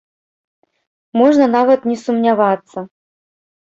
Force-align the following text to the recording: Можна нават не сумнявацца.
Можна 1.23 1.45
нават 1.59 1.89
не 1.93 1.97
сумнявацца. 2.07 2.79